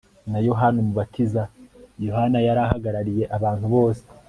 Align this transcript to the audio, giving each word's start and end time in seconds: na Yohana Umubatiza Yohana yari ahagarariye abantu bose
na 0.31 0.39
Yohana 0.47 0.77
Umubatiza 0.83 1.41
Yohana 2.05 2.37
yari 2.47 2.59
ahagarariye 2.67 3.23
abantu 3.37 3.65
bose 3.75 4.03